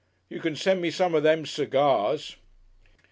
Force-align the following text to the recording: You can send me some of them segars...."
You 0.31 0.39
can 0.39 0.55
send 0.55 0.81
me 0.81 0.89
some 0.89 1.13
of 1.13 1.21
them 1.21 1.45
segars...." 1.45 2.37